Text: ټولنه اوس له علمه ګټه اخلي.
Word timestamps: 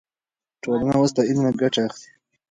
ټولنه 0.61 0.93
اوس 0.99 1.11
له 1.17 1.23
علمه 1.29 1.51
ګټه 1.61 1.79
اخلي. 1.87 2.09